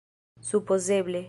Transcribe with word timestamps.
supozeble 0.39 1.19